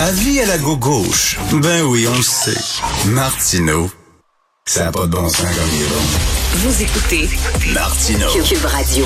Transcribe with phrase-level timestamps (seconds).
[0.00, 1.38] Avis à la gauche.
[1.52, 2.56] Ben oui, on le sait.
[3.10, 3.90] Martineau,
[4.64, 6.00] ça n'a pas de bon sens comme il est bon.
[6.54, 7.28] Vous écoutez
[7.74, 8.30] Martineau.
[8.42, 9.04] Cube Radio.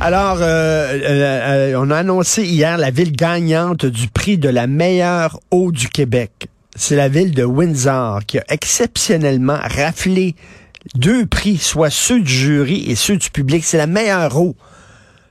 [0.00, 4.66] Alors, euh, euh, euh, on a annoncé hier la ville gagnante du prix de la
[4.66, 6.48] meilleure eau du Québec.
[6.74, 10.36] C'est la ville de Windsor qui a exceptionnellement raflé
[10.94, 13.62] deux prix, soit ceux du jury et ceux du public.
[13.62, 14.56] C'est la meilleure eau.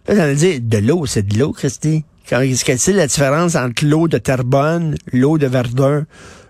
[0.07, 2.05] Là, ça veut dire, de l'eau, c'est de l'eau, Christy.
[2.25, 6.05] Qu'est-ce que c'est la différence entre l'eau de Terrebonne, l'eau de Verdun,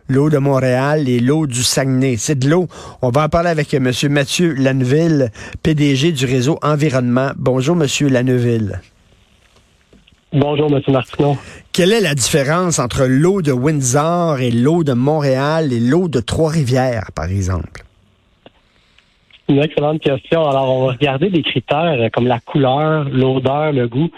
[0.08, 2.18] l'eau de Montréal et l'eau du Saguenay?
[2.18, 2.68] C'est de l'eau.
[3.02, 3.92] On va en parler avec M.
[4.10, 5.32] Mathieu Lanneville,
[5.64, 7.32] PDG du réseau Environnement.
[7.36, 7.88] Bonjour, M.
[8.10, 8.82] Lanneville.
[10.34, 10.82] Bonjour, M.
[10.90, 11.38] Martineau.
[11.74, 16.20] Quelle est la différence entre l'eau de Windsor et l'eau de Montréal et l'eau de
[16.20, 17.84] Trois-Rivières, par exemple?
[19.50, 20.48] Une excellente question.
[20.48, 24.10] Alors, on va regarder des critères comme la couleur, l'odeur, le goût.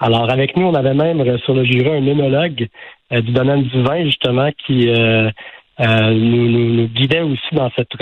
[0.00, 2.68] Alors, avec nous, on avait même euh, sur le jury un œnologue
[3.12, 5.30] euh, du domaine du vin, justement, qui euh,
[5.78, 7.92] nous, guidait aussi dans cette,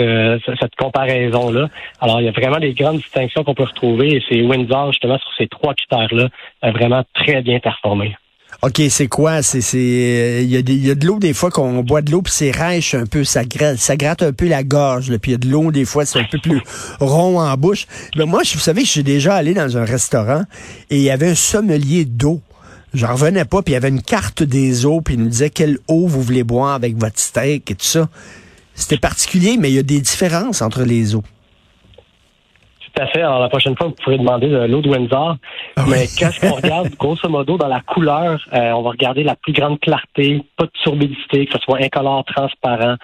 [0.59, 1.67] cette comparaison-là.
[1.99, 5.17] Alors, il y a vraiment des grandes distinctions qu'on peut retrouver et c'est Windsor, justement,
[5.17, 6.29] sur ces trois critères-là,
[6.61, 8.15] a vraiment très bien performé.
[8.61, 9.41] OK, c'est quoi?
[9.41, 12.21] C'est, c'est, il y, a y a de l'eau des fois qu'on boit de l'eau
[12.21, 15.15] puis c'est rêche un peu, ça gratte, ça gratte un peu la gorge.
[15.17, 16.61] Puis il y a de l'eau des fois c'est un peu plus
[16.99, 17.87] rond en bouche.
[18.17, 20.43] Mais moi, vous savez, je suis déjà allé dans un restaurant
[20.89, 22.41] et il y avait un sommelier d'eau.
[22.93, 25.51] J'en revenais pas, puis il y avait une carte des eaux, puis il nous disait
[25.51, 28.09] quelle eau vous voulez boire avec votre steak et tout ça.
[28.73, 31.23] C'était particulier, mais il y a des différences entre les eaux.
[32.93, 33.21] Tout à fait.
[33.21, 35.35] Alors, la prochaine fois, vous pourrez demander de l'eau de Windsor.
[35.75, 39.35] Ah Mais qu'est-ce qu'on regarde, grosso modo, dans la couleur, euh, on va regarder la
[39.35, 42.95] plus grande clarté, pas de turbidité, que ce soit incolore, transparent.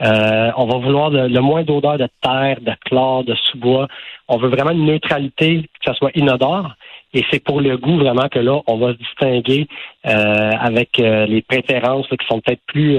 [0.00, 3.88] Euh, on va vouloir le, moins d'odeur de terre, de chlore, de sous-bois.
[4.28, 6.72] On veut vraiment une neutralité, que ce soit inodore.
[7.14, 9.66] Et c'est pour le goût vraiment que là, on va se distinguer
[10.06, 12.98] euh, avec les préférences qui sont peut-être plus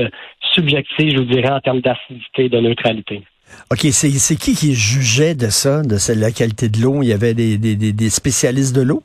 [0.53, 3.23] subjectives, je vous dirais, en termes d'acidité, de neutralité.
[3.71, 7.03] OK, c'est qui qui jugeait de ça, de la qualité de l'eau?
[7.03, 9.03] Il y avait des, des, spécialistes de l'eau?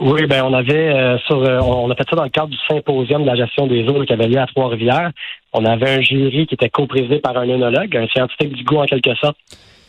[0.00, 2.58] Oui, ben on avait euh, sur euh, on a fait ça dans le cadre du
[2.68, 5.12] symposium de la gestion des eaux qui avait lieu à Trois-Rivières.
[5.52, 8.86] On avait un jury qui était co-présidé par un œnologue, un scientifique du goût en
[8.86, 9.36] quelque sorte,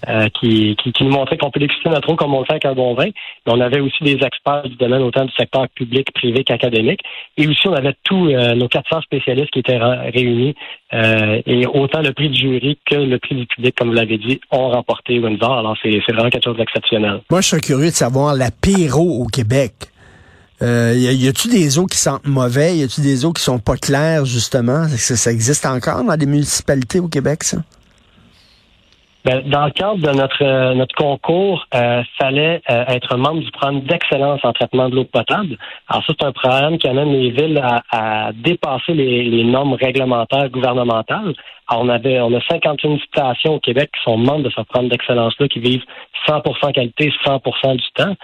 [0.07, 2.73] euh, qui, qui, nous montrait qu'on peut notre eau comme on le fait avec un
[2.73, 3.06] bon vin.
[3.45, 7.01] Mais on avait aussi des experts du domaine autant du secteur public, privé qu'académique.
[7.38, 10.56] Et aussi, on avait tous euh, nos 400 spécialistes qui étaient réunis.
[10.94, 14.17] Euh, et autant le prix du jury que le prix du public, comme vous l'avez
[14.17, 15.57] dit, ont remporté Windsor.
[15.57, 17.22] Alors, c'est vraiment quelque chose d'exceptionnel.
[17.29, 19.73] Moi, je serais curieux de savoir l'apéro au Québec.
[20.62, 22.77] Euh, y a-tu des eaux qui sentent mauvais?
[22.77, 24.88] Y a-tu des eaux qui sont pas claires, justement?
[24.88, 27.57] Ça, ça existe encore dans les municipalités au Québec, ça?
[29.25, 33.50] Ben, dans le cadre de notre euh, notre concours, euh, fallait euh, être membre du
[33.50, 35.58] programme d'excellence en traitement de l'eau potable.
[35.88, 37.59] Alors ça, c'est un programme qui amène les villes
[37.91, 41.34] à, dépasser les, les, normes réglementaires gouvernementales.
[41.68, 44.90] Alors, on avait on a 51 stations au Québec qui sont membres de ce programme
[44.90, 45.84] d'excellence-là, qui vivent
[46.28, 48.16] 100% qualité, 100% du temps.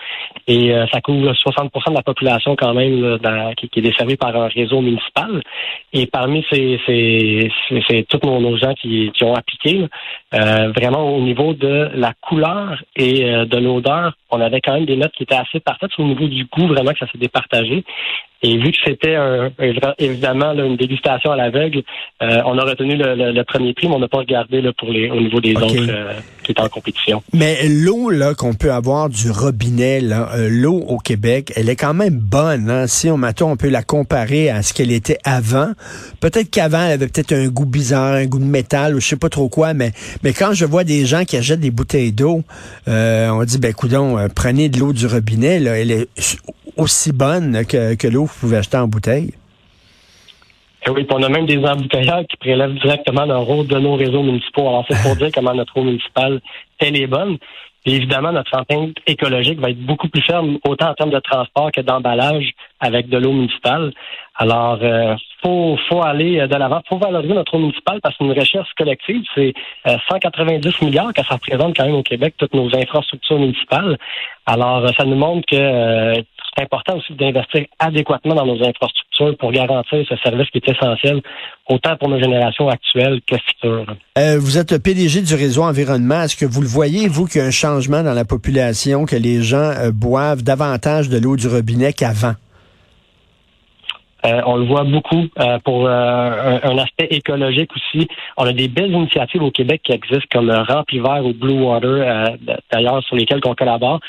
[0.47, 3.17] Et euh, ça couvre 60% de la population quand même
[3.57, 5.41] qui, est desservie par un réseau municipal.
[5.93, 7.51] Et parmi ces, ces,
[7.87, 9.87] ces, tous nos, gens qui, qui ont appliqué,
[10.33, 14.85] euh, vraiment au niveau de la couleur et euh, de l'odeur, on avait quand même
[14.85, 17.83] des notes qui étaient assez parfaites au niveau du goût, vraiment que ça s'est départagé.
[18.43, 19.15] Et vu que c'était
[19.99, 21.83] évidemment une dégustation à l'aveugle,
[22.23, 25.11] euh, on a retenu le, premier prix, mais on n'a pas regardé là, pour les,
[25.11, 26.13] au niveau des autres euh,
[26.43, 27.21] qui étaient en compétition.
[27.33, 31.93] Mais l'eau là qu'on peut avoir du robinet, euh, l'eau au Québec, elle est quand
[31.93, 32.69] même bonne.
[32.69, 32.87] Hein?
[32.87, 35.71] Si on on peut la comparer à ce qu'elle était avant.
[36.19, 39.15] Peut-être qu'avant, elle avait peut-être un goût bizarre, un goût de métal ou je sais
[39.15, 39.91] pas trop quoi, mais
[40.23, 42.43] mais quand je vois des gens qui achètent des bouteilles d'eau,
[42.87, 46.07] on dit ben coudon, prenez de l'eau du robinet, là, elle est
[46.81, 49.33] aussi bonne que, que l'eau que vous pouvez acheter en bouteille?
[50.83, 53.95] Et eh oui, on a même des embouteilleurs qui prélèvent directement leur eau de nos
[53.95, 54.67] réseaux municipaux.
[54.67, 56.41] Alors, c'est pour dire comment notre eau municipale,
[56.79, 57.37] elle est bonne.
[57.85, 61.71] Et évidemment, notre empreinte écologique va être beaucoup plus ferme, autant en termes de transport
[61.71, 63.91] que d'emballage avec de l'eau municipale.
[64.35, 68.69] Alors, euh, faut, faut aller de l'avant, faut valoriser notre eau municipale parce qu'une recherche
[68.77, 69.53] collective, c'est
[69.85, 73.97] 190 euh, milliards que ça représente quand même au Québec, toutes nos infrastructures municipales.
[74.45, 76.21] Alors, ça nous montre que euh,
[76.55, 81.21] c'est important aussi d'investir adéquatement dans nos infrastructures pour garantir ce service qui est essentiel
[81.69, 83.85] autant pour nos générations actuelles que futures.
[84.17, 86.23] Euh, vous êtes le PDG du réseau environnement.
[86.23, 89.15] Est-ce que vous le voyez, vous, qu'il y a un changement dans la population, que
[89.15, 92.33] les gens euh, boivent davantage de l'eau du robinet qu'avant?
[94.23, 95.25] Euh, on le voit beaucoup
[95.65, 98.07] pour un, aspect écologique aussi.
[98.37, 102.37] On a des belles initiatives au Québec qui existent comme Rempli Vert ou Blue Water,
[102.71, 103.99] d'ailleurs sur lesquelles on collabore,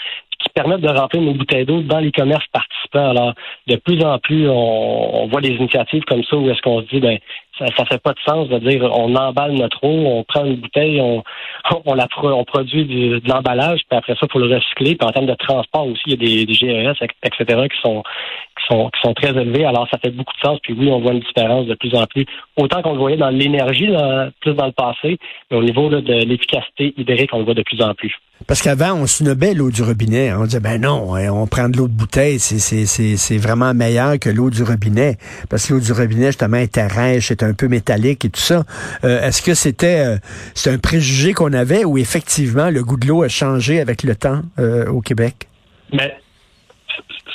[0.53, 3.11] permettent de remplir nos bouteilles d'eau dans les commerces participants.
[3.11, 3.35] Alors,
[3.67, 7.01] de plus en plus, on, voit des initiatives comme ça où est-ce qu'on se dit,
[7.01, 7.19] ben,
[7.59, 10.57] ça, ça fait pas de sens de dire on emballe notre eau, on prend une
[10.57, 11.23] bouteille, on,
[11.85, 14.95] on la on produit du, de l'emballage, puis après ça, faut le recycler.
[14.97, 18.03] Puis en termes de transport aussi, il y a des, des GES, etc., qui sont
[18.73, 19.65] sont qui sont très élevés.
[19.65, 20.59] Alors ça fait beaucoup de sens.
[20.63, 22.27] Puis oui, on voit une différence de plus en plus.
[22.57, 23.89] Autant qu'on le voyait dans l'énergie,
[24.41, 25.19] plus dans le passé,
[25.51, 28.15] mais au niveau de l'efficacité hydrique, on le voit de plus en plus.
[28.47, 30.31] Parce qu'avant, on snobait l'eau du robinet.
[30.31, 30.39] Hein.
[30.41, 34.31] On disait, ben non, hein, on prend de l'eau de bouteille, c'est vraiment meilleur que
[34.31, 35.17] l'eau du robinet.
[35.49, 38.65] Parce que l'eau du robinet, justement, était rêche, était un peu métallique et tout ça.
[39.05, 40.19] Euh, est-ce que c'était
[40.67, 44.17] euh, un préjugé qu'on avait ou effectivement le goût de l'eau a changé avec le
[44.17, 45.49] temps euh, au Québec?
[45.93, 46.15] Mais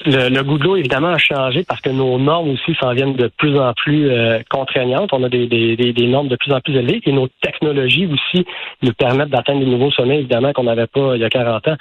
[0.06, 3.28] le, goût de l'eau, évidemment, a changé parce que nos normes aussi s'en viennent de
[3.38, 5.14] plus en plus euh, contraignantes.
[5.14, 8.46] On a des, des, des, normes de plus en plus élevées et nos technologies aussi
[8.82, 11.78] nous permettent d'atteindre des nouveaux sommets, évidemment, qu'on n'avait pas il y a 40 ans.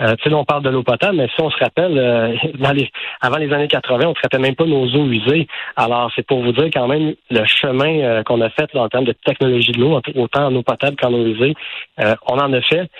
[0.00, 2.90] Euh, tu on parle de l'eau potable, mais si on se rappelle, euh, dans les,
[3.20, 5.46] avant les années 80, on ne traitait même pas nos eaux usées.
[5.76, 9.04] Alors, c'est pour vous dire quand même le chemin euh, qu'on a fait en termes
[9.04, 11.54] de technologie de l'eau, autant en eau potable qu'en eau usée.
[11.98, 12.90] on en a fait,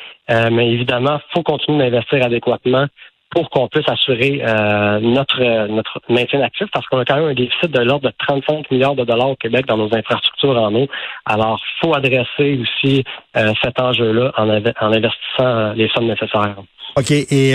[0.50, 2.86] mais évidemment, faut continuer d'investir adéquatement
[3.30, 7.34] pour qu'on puisse assurer euh, notre notre maintien actif parce qu'on a quand même un
[7.34, 10.86] déficit de l'ordre de 35 milliards de dollars au Québec dans nos infrastructures en eau.
[11.24, 13.04] Alors, faut adresser aussi
[13.36, 16.56] euh, cet enjeu-là en, en, investissant euh, les sommes nécessaires.
[16.96, 17.10] OK.
[17.10, 17.52] Et,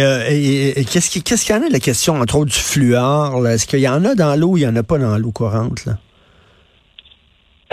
[0.92, 3.48] qu'est-ce qu'il qu'est-ce qu'il y en a la question, entre autres, du fluor?
[3.48, 5.32] Est-ce qu'il y en a dans l'eau ou il n'y en a pas dans l'eau
[5.32, 5.86] courante?
[5.86, 5.94] Là?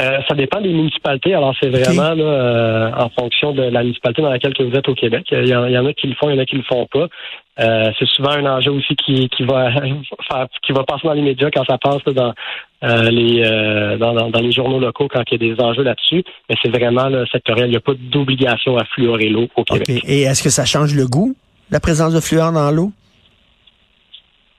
[0.01, 1.35] Euh, ça dépend des municipalités.
[1.35, 4.95] Alors, c'est vraiment là, euh, en fonction de la municipalité dans laquelle vous êtes au
[4.95, 5.27] Québec.
[5.33, 7.09] Il y, en, a qui le font, il y en a qui le font pas.
[7.61, 9.73] Euh, c'est souvent un enjeu aussi qui, qui va
[10.31, 12.33] faire, qui va passer dans les médias quand ça passe dans
[13.11, 13.43] les
[13.99, 16.23] dans, dans, les journaux locaux quand il y a des enjeux là-dessus.
[16.49, 17.67] Mais c'est vraiment le sectoriel.
[17.67, 20.01] Il n'y a pas d'obligation à fluorer l'eau au Québec.
[20.07, 21.35] Et est-ce que ça change le goût,
[21.73, 22.93] la présence de fluor dans l'eau?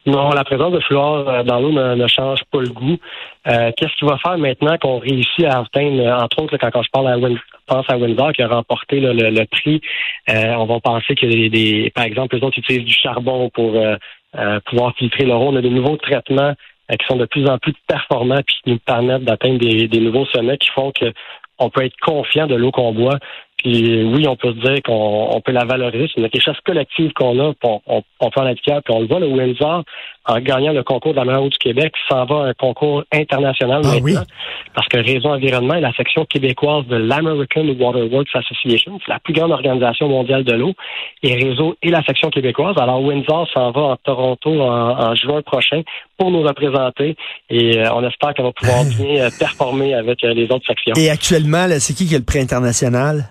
[0.10, 2.98] Non, la présence de fluor euh, dans l'eau ne, change pas le goût.
[3.48, 7.08] Euh, qu'est-ce qu'il va faire maintenant qu'on réussit à atteindre, entre autres, quand, je parle
[7.10, 7.18] à
[7.68, 9.82] pense à Windsor qui a remporté le, prix,
[10.30, 13.80] euh, on va penser que des, par exemple, les autres utilisent du charbon pour
[14.66, 15.36] pouvoir filtrer l'eau.
[15.36, 16.54] On a des nouveaux traitements
[16.90, 20.26] qui sont de plus en plus performants puis qui nous permettent d'atteindre des, des nouveaux
[20.26, 21.14] sommets qui font que
[21.60, 23.20] on peut être confiant de l'eau qu'on boit
[23.60, 26.10] puis oui, on peut se dire qu'on peut la valoriser.
[26.14, 28.82] C'est une richesse collective qu'on a, on, on, on peut en être fier.
[28.84, 29.84] Puis on le voit, le Windsor,
[30.26, 33.04] en gagnant le concours de la meilleure eau du Québec, s'en va à un concours
[33.12, 34.24] international ah maintenant.
[34.74, 38.98] Parce que Réseau Environnement est la section québécoise de l'American Water Works Association.
[39.06, 40.74] C'est la plus grande organisation mondiale de l'eau.
[41.24, 42.78] Et Réseau est la section québécoise.
[42.78, 45.82] Alors Windsor s'en va en Toronto en, juin prochain
[46.18, 47.18] pour nous représenter.
[47.50, 50.94] Et euh, on espère qu'on va pouvoir bien euh, performer avec euh, les autres sections.
[50.96, 53.26] Et actuellement, c'est qui qui a le prix international?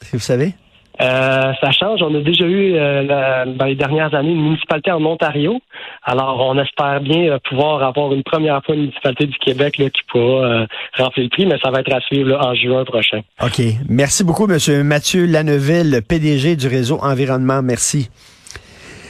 [0.00, 0.54] Est-ce que vous savez?
[1.00, 2.00] Euh, ça change.
[2.02, 5.60] On a déjà eu euh, dans les dernières années une municipalité en Ontario.
[6.02, 10.02] Alors, on espère bien euh, pouvoir avoir une première fois une municipalité du Québec qui
[10.10, 10.66] pourra
[10.96, 13.20] remplir le prix, mais ça va être à suivre en juin prochain.
[13.42, 13.60] OK.
[13.88, 14.82] Merci beaucoup, M.
[14.84, 17.60] Mathieu Lanneville, PDG du réseau Environnement.
[17.62, 18.08] Merci.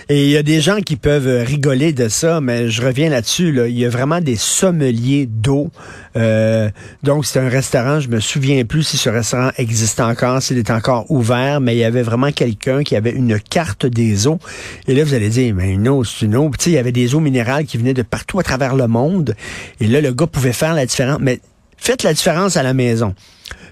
[0.09, 3.51] Et il y a des gens qui peuvent rigoler de ça, mais je reviens là-dessus.
[3.51, 3.67] Là.
[3.67, 5.73] Il y a vraiment des sommeliers d'eau.
[6.15, 6.71] Euh,
[7.03, 10.71] donc, c'est un restaurant, je me souviens plus si ce restaurant existe encore, s'il est
[10.71, 14.39] encore ouvert, mais il y avait vraiment quelqu'un qui avait une carte des eaux.
[14.87, 16.53] Et là, vous allez dire, mais une eau, c'est une eau.
[16.67, 19.35] Il y avait des eaux minérales qui venaient de partout à travers le monde.
[19.81, 21.19] Et là, le gars pouvait faire la différence.
[21.21, 21.41] Mais
[21.79, 23.13] faites la différence à la maison.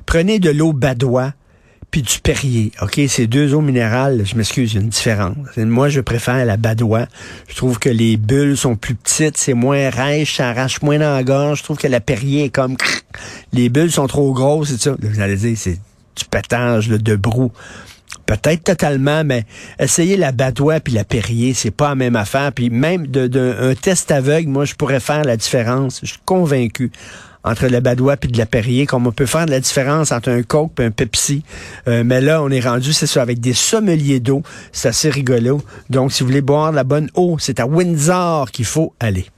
[0.05, 1.33] Prenez de l'eau badois
[1.95, 2.73] puis du Perrier.
[2.83, 5.37] OK, ces deux eaux minérales, je m'excuse, il y a une différence.
[5.57, 7.07] Moi, je préfère la Badois.
[7.47, 11.15] Je trouve que les bulles sont plus petites, c'est moins rêche, ça arrache moins dans
[11.15, 11.59] la gorge.
[11.59, 12.77] Je trouve que la Perrier est comme...
[13.53, 14.97] Les bulles sont trop grosses, et ça.
[15.01, 15.79] Vous allez dire, c'est
[16.17, 17.53] du pétage de brou.
[18.27, 19.45] Peut-être totalement, mais
[19.79, 22.53] essayer la Badois puis la Perrier, c'est pas la même affaire.
[22.53, 26.01] Puis même d'un test aveugle, moi, je pourrais faire la différence.
[26.03, 26.91] Je suis convaincu
[27.45, 30.31] entre la Badois puis de la Perrier, comme on peut faire de la différence entre
[30.31, 31.45] un Coke et un Pepsi.
[31.87, 34.43] Euh, mais là, on est rendu, c'est ça, avec des sommeliers d'eau.
[34.73, 35.63] C'est assez rigolo.
[35.91, 39.27] Donc, si vous voulez boire de la bonne eau, c'est à Windsor qu'il faut aller.